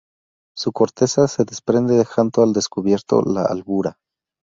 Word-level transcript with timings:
Su 0.57 0.71
corteza 0.71 1.27
se 1.27 1.45
desprende 1.45 1.95
dejando 1.95 2.41
al 2.41 2.53
descubierto 2.53 3.21
la 3.21 3.43
albura. 3.45 3.99